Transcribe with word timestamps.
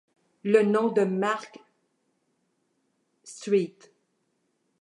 Le 0.41 0.63
nom 0.63 0.87
de 0.91 1.03
marque 1.03 1.59
St. 3.23 3.91